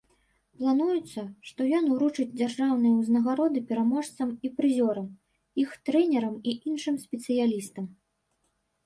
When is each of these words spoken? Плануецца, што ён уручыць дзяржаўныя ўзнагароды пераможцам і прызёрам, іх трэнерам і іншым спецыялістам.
Плануецца, 0.59 1.21
што 1.49 1.65
ён 1.79 1.83
уручыць 1.95 2.31
дзяржаўныя 2.39 2.95
ўзнагароды 3.01 3.59
пераможцам 3.73 4.31
і 4.49 4.51
прызёрам, 4.61 5.07
іх 5.65 5.77
трэнерам 5.91 6.35
і 6.53 6.57
іншым 6.73 6.95
спецыялістам. 7.05 7.85